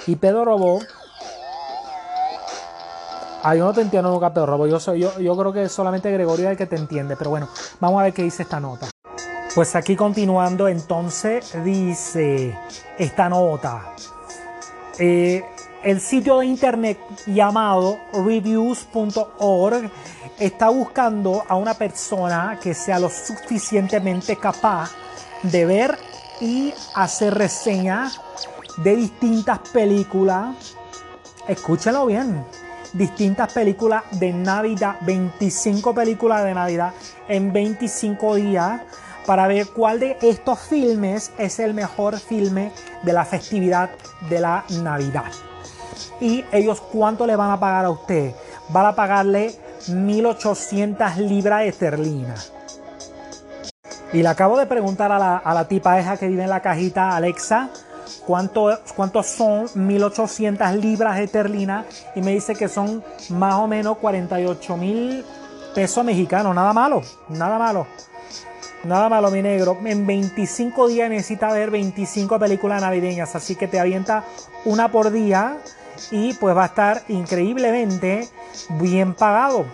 Y 0.08 0.16
Pedro 0.16 0.46
Robo. 0.46 0.80
Ah, 3.48 3.54
yo 3.54 3.64
no 3.64 3.74
te 3.74 3.82
entiendo 3.82 4.10
nunca, 4.10 4.34
Pedro 4.34 4.48
Robo. 4.48 4.66
Yo, 4.66 4.80
soy, 4.80 5.02
yo, 5.02 5.20
yo 5.20 5.38
creo 5.38 5.54
que 5.54 5.70
solamente 5.70 6.12
Gregorio 6.12 6.48
es 6.48 6.52
el 6.54 6.58
que 6.58 6.66
te 6.66 6.78
entiende. 6.78 7.16
Pero 7.16 7.30
bueno, 7.30 7.48
vamos 7.80 8.00
a 8.00 8.06
ver 8.06 8.12
qué 8.14 8.24
dice 8.24 8.42
esta 8.42 8.60
nota. 8.60 8.90
Pues 9.54 9.76
aquí 9.76 9.96
continuando, 9.96 10.68
entonces 10.68 11.54
dice 11.64 12.58
esta 12.98 13.30
nota. 13.30 13.94
Eh, 14.98 15.46
el 15.84 16.02
sitio 16.02 16.40
de 16.40 16.48
internet 16.48 16.98
llamado 17.28 18.00
reviews.org 18.14 19.92
está 20.40 20.70
buscando 20.70 21.44
a 21.48 21.54
una 21.54 21.76
persona 21.76 22.60
que 22.60 22.74
sea 22.74 22.98
lo 22.98 23.12
suficientemente 23.12 24.38
capaz 24.38 24.90
de 25.44 25.68
ver 25.68 26.00
y 26.42 26.74
hacer 26.96 27.36
reseñas 27.36 28.20
de 28.78 28.96
distintas 28.96 29.60
películas. 29.70 30.76
Escúchenlo 31.48 32.08
bien. 32.08 32.44
Distintas 32.96 33.52
películas 33.52 34.04
de 34.12 34.32
Navidad, 34.32 34.96
25 35.02 35.94
películas 35.94 36.46
de 36.46 36.54
Navidad 36.54 36.94
en 37.28 37.52
25 37.52 38.36
días 38.36 38.82
para 39.26 39.48
ver 39.48 39.68
cuál 39.68 40.00
de 40.00 40.18
estos 40.22 40.60
filmes 40.60 41.34
es 41.38 41.60
el 41.60 41.74
mejor 41.74 42.18
filme 42.18 42.72
de 43.04 43.12
la 43.12 43.26
festividad 43.26 43.90
de 44.30 44.40
la 44.40 44.64
Navidad. 44.82 45.26
Y 46.22 46.46
ellos 46.54 46.80
cuánto 46.80 47.28
le 47.28 47.36
van 47.36 47.52
a 47.52 47.60
pagar 47.60 47.84
a 47.84 47.90
usted? 47.90 48.34
Van 48.70 48.86
a 48.86 48.96
pagarle 48.96 49.54
1800 49.90 51.18
libras 51.18 51.64
esterlinas. 51.64 52.54
Y 54.14 54.24
le 54.24 54.30
acabo 54.30 54.58
de 54.58 54.68
preguntar 54.68 55.12
a 55.12 55.20
la, 55.20 55.38
a 55.38 55.54
la 55.54 55.68
tipa 55.68 56.00
esa 56.00 56.16
que 56.16 56.30
vive 56.30 56.44
en 56.44 56.50
la 56.50 56.62
cajita, 56.62 57.14
Alexa, 57.14 57.70
¿cuánto, 58.26 58.78
cuántos 58.96 59.28
son 59.28 59.68
1800 59.76 60.76
libras 60.76 61.20
esterlinas? 61.20 61.86
Y 62.16 62.22
me 62.22 62.32
dice 62.32 62.56
que 62.56 62.68
son 62.68 63.04
más 63.30 63.56
o 63.56 63.68
menos 63.68 63.98
48 63.98 64.78
mil 64.78 65.26
pesos 65.74 66.04
mexicanos. 66.04 66.56
Nada 66.56 66.74
malo, 66.74 67.02
nada 67.30 67.58
malo. 67.58 67.88
Nada 68.84 69.10
malo, 69.10 69.32
mi 69.32 69.42
negro. 69.42 69.78
En 69.84 70.06
25 70.06 70.88
días 70.88 71.10
necesita 71.10 71.52
ver 71.52 71.72
25 71.72 72.38
películas 72.38 72.82
navideñas, 72.82 73.36
así 73.36 73.56
que 73.56 73.68
te 73.68 73.80
avienta 73.80 74.24
una 74.64 74.92
por 74.92 75.12
día 75.12 75.58
y 76.12 76.34
pues 76.34 76.56
va 76.56 76.64
a 76.64 76.68
estar 76.68 77.04
increíblemente 77.08 78.30
bien 78.80 79.16
pagado. 79.16 79.66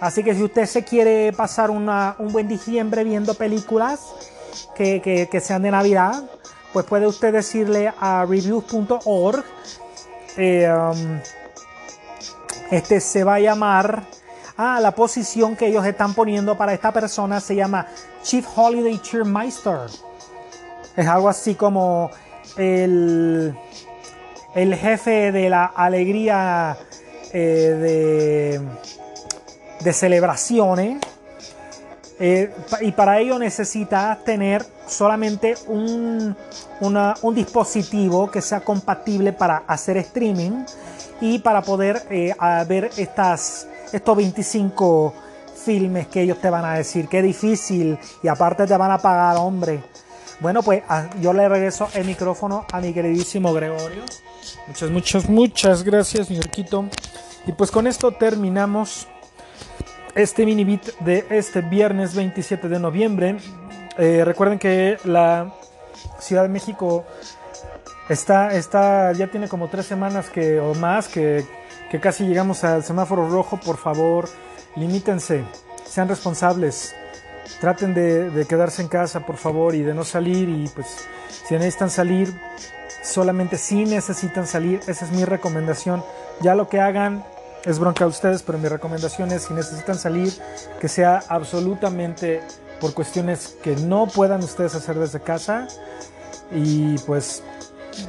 Así 0.00 0.22
que 0.22 0.34
si 0.34 0.42
usted 0.42 0.66
se 0.66 0.84
quiere 0.84 1.32
pasar 1.32 1.70
un 1.70 1.86
buen 2.30 2.48
diciembre 2.48 3.04
viendo 3.04 3.32
películas 3.34 4.00
que, 4.74 5.40
sean 5.42 5.62
de 5.62 5.70
Navidad, 5.70 6.24
pues 6.74 6.84
puede 6.84 7.06
usted 7.06 7.32
decirle 7.32 7.90
a 7.98 8.26
reviews.org. 8.28 9.42
Eh, 10.36 10.70
um, 10.70 11.20
este 12.70 13.00
se 13.00 13.24
va 13.24 13.36
a 13.36 13.40
llamar 13.40 14.02
Ah, 14.56 14.78
la 14.80 14.92
posición 14.92 15.56
que 15.56 15.66
ellos 15.66 15.84
están 15.84 16.14
poniendo 16.14 16.56
para 16.56 16.72
esta 16.72 16.92
persona 16.92 17.40
se 17.40 17.56
llama 17.56 17.88
Chief 18.22 18.46
Holiday 18.54 19.00
Cheermeister. 19.00 19.78
Es 20.96 21.08
algo 21.08 21.28
así 21.28 21.56
como 21.56 22.12
el, 22.56 23.52
el 24.54 24.74
jefe 24.76 25.32
de 25.32 25.50
la 25.50 25.64
alegría 25.64 26.76
eh, 27.32 28.60
de, 29.80 29.92
celebraciones. 29.92 31.00
Eh, 32.20 32.54
y 32.80 32.92
para 32.92 33.18
ello 33.18 33.38
necesita 33.38 34.18
tener 34.24 34.64
solamente 34.86 35.56
un, 35.66 36.36
un, 36.80 37.34
dispositivo 37.34 38.30
que 38.30 38.40
sea 38.40 38.60
compatible 38.60 39.32
para 39.32 39.64
hacer 39.66 39.96
streaming 39.96 40.64
y 41.20 41.40
para 41.40 41.62
poder 41.62 42.06
eh, 42.10 42.32
ver 42.68 42.90
estas 42.96 43.66
estos 43.92 44.16
25 44.16 45.14
filmes 45.64 46.08
que 46.08 46.22
ellos 46.22 46.40
te 46.40 46.50
van 46.50 46.64
a 46.64 46.74
decir. 46.74 47.08
Qué 47.08 47.22
difícil. 47.22 47.98
Y 48.22 48.28
aparte 48.28 48.66
te 48.66 48.76
van 48.76 48.90
a 48.90 48.98
pagar, 48.98 49.36
hombre. 49.36 49.82
Bueno, 50.40 50.62
pues 50.62 50.82
ah, 50.88 51.08
yo 51.20 51.32
le 51.32 51.48
regreso 51.48 51.88
el 51.94 52.04
micrófono 52.04 52.66
a 52.72 52.80
mi 52.80 52.92
queridísimo 52.92 53.52
Gregorio. 53.52 54.02
Muchas, 54.66 54.90
muchas, 54.90 55.28
muchas 55.28 55.82
gracias, 55.82 56.28
Yorquito. 56.28 56.86
Y 57.46 57.52
pues 57.52 57.70
con 57.70 57.86
esto 57.86 58.10
terminamos 58.12 59.06
este 60.14 60.44
mini 60.44 60.64
beat 60.64 60.98
de 61.00 61.26
este 61.30 61.60
viernes 61.60 62.14
27 62.14 62.68
de 62.68 62.78
noviembre. 62.78 63.36
Eh, 63.98 64.24
recuerden 64.24 64.58
que 64.58 64.98
la 65.04 65.54
Ciudad 66.18 66.42
de 66.42 66.48
México 66.48 67.04
está, 68.08 68.54
está, 68.54 69.12
ya 69.12 69.28
tiene 69.28 69.48
como 69.48 69.68
tres 69.68 69.86
semanas 69.86 70.30
que, 70.30 70.60
o 70.60 70.74
más 70.74 71.08
que 71.08 71.44
que 71.94 72.00
casi 72.00 72.26
llegamos 72.26 72.64
al 72.64 72.82
semáforo 72.82 73.28
rojo, 73.28 73.56
por 73.56 73.76
favor, 73.76 74.28
limítense, 74.74 75.44
sean 75.84 76.08
responsables, 76.08 76.92
traten 77.60 77.94
de, 77.94 78.44
quedarse 78.48 78.82
en 78.82 78.88
casa, 78.88 79.24
por 79.24 79.36
favor, 79.36 79.76
y 79.76 79.82
de 79.82 79.94
no 79.94 80.02
salir, 80.02 80.48
y 80.48 80.66
pues 80.74 81.06
si 81.46 81.54
necesitan 81.54 81.90
salir, 81.90 82.34
solamente 83.00 83.58
si 83.58 83.84
necesitan 83.84 84.44
salir, 84.48 84.80
esa 84.88 85.04
es 85.04 85.12
mi 85.12 85.24
recomendación. 85.24 86.02
Ya 86.40 86.56
lo 86.56 86.68
que 86.68 86.80
hagan 86.80 87.24
es 87.64 87.78
bronca 87.78 88.04
a 88.04 88.08
ustedes, 88.08 88.42
pero 88.42 88.58
mi 88.58 88.68
recomendación 88.68 89.32
es 89.32 89.42
si 89.42 89.54
necesitan 89.54 89.98
salir, 89.98 90.32
que 90.80 90.88
sea 90.88 91.22
absolutamente 91.28 92.42
por 92.80 92.94
cuestiones 92.94 93.56
que 93.62 93.76
no 93.76 94.06
puedan 94.06 94.42
ustedes 94.42 94.74
hacer 94.74 94.98
desde 94.98 95.20
casa. 95.20 95.66
Y 96.52 96.98
pues 97.00 97.42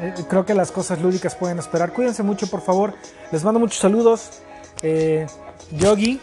eh, 0.01 0.13
creo 0.27 0.45
que 0.45 0.53
las 0.53 0.71
cosas 0.71 1.01
lúdicas 1.01 1.35
pueden 1.35 1.59
esperar. 1.59 1.93
Cuídense 1.93 2.23
mucho, 2.23 2.47
por 2.47 2.61
favor. 2.61 2.93
Les 3.31 3.43
mando 3.43 3.59
muchos 3.59 3.79
saludos. 3.79 4.41
Eh, 4.81 5.27
Yogi, 5.71 6.19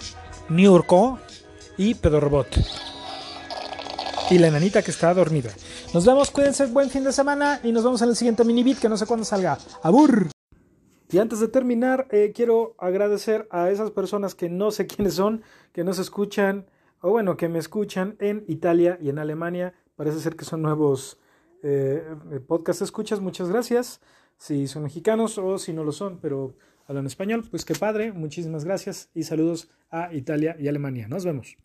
Niurko 0.49 1.19
y 1.77 1.95
Pedorobot. 1.95 2.49
Y 4.31 4.39
la 4.39 4.49
enanita 4.49 4.83
que 4.83 4.91
está 4.91 5.13
dormida. 5.15 5.51
Nos 5.93 6.07
vemos, 6.07 6.31
cuídense, 6.31 6.67
buen 6.67 6.91
fin 6.91 7.05
de 7.05 7.13
semana 7.13 7.61
y 7.63 7.73
nos 7.73 7.85
vemos 7.85 8.01
en 8.03 8.09
el 8.11 8.17
siguiente 8.17 8.45
mini 8.45 8.63
beat 8.63 8.79
que 8.79 8.89
no 8.89 8.97
sé 8.97 9.07
cuándo 9.07 9.25
salga. 9.25 9.59
¡Abur! 9.83 10.32
Y 11.13 11.19
antes 11.19 11.41
de 11.41 11.49
terminar, 11.49 12.09
eh, 12.11 12.33
quiero 12.35 12.75
agradecer 12.79 13.47
a 13.51 13.71
esas 13.71 13.91
personas 13.91 14.35
que 14.35 14.49
no 14.49 14.71
sé 14.71 14.87
quiénes 14.89 15.15
son, 15.15 15.43
que 15.73 15.85
nos 15.85 15.99
escuchan, 15.99 16.67
o 17.03 17.11
bueno, 17.11 17.37
que 17.37 17.49
me 17.49 17.59
escuchan 17.59 18.17
en 18.19 18.45
Italia 18.49 18.99
y 19.01 19.11
en 19.11 19.19
Alemania. 19.19 19.75
Parece 19.95 20.21
ser 20.21 20.37
que 20.37 20.47
son 20.47 20.63
nuevos 20.63 21.19
eh, 21.63 22.03
podcast 22.47 22.81
escuchas, 22.81 23.21
muchas 23.21 23.51
gracias. 23.51 24.01
Si 24.39 24.67
son 24.67 24.85
mexicanos 24.85 25.37
o 25.37 25.59
si 25.59 25.73
no 25.73 25.85
lo 25.85 25.93
son, 25.93 26.19
pero 26.19 26.55
hablan 26.87 27.07
español, 27.07 27.45
pues 27.51 27.65
qué 27.67 27.75
padre. 27.75 28.13
Muchísimas 28.13 28.65
gracias 28.65 29.11
y 29.15 29.25
saludos 29.25 29.69
a 29.91 30.13
Italia 30.15 30.57
y 30.59 30.69
Alemania. 30.69 31.09
Nos 31.09 31.25
vemos. 31.25 31.57